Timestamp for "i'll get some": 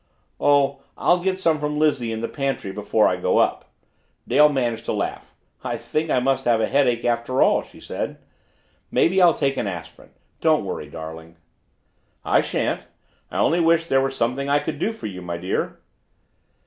0.97-1.59